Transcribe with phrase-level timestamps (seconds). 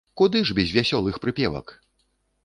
[0.19, 1.75] Куды ж без вясёлых прыпевак!